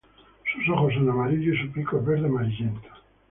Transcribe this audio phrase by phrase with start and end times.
[0.65, 2.89] Su ojos son amarillos y su pico es verde amarillento.